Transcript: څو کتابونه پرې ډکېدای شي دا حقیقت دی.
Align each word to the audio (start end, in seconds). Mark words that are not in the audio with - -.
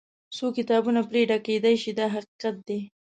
څو 0.35 0.45
کتابونه 0.57 1.01
پرې 1.09 1.21
ډکېدای 1.31 1.75
شي 1.81 1.91
دا 1.99 2.05
حقیقت 2.15 2.55
دی. 2.67 2.79